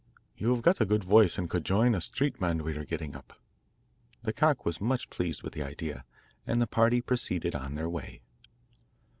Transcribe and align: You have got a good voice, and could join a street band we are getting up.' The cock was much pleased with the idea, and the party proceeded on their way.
You 0.35 0.51
have 0.55 0.63
got 0.63 0.81
a 0.81 0.85
good 0.87 1.03
voice, 1.03 1.37
and 1.37 1.47
could 1.47 1.63
join 1.63 1.93
a 1.93 2.01
street 2.01 2.39
band 2.39 2.63
we 2.63 2.75
are 2.75 2.83
getting 2.83 3.15
up.' 3.15 3.39
The 4.23 4.33
cock 4.33 4.65
was 4.65 4.81
much 4.81 5.11
pleased 5.11 5.43
with 5.43 5.53
the 5.53 5.61
idea, 5.61 6.05
and 6.47 6.59
the 6.59 6.65
party 6.65 7.01
proceeded 7.01 7.53
on 7.53 7.75
their 7.75 7.87
way. 7.87 8.21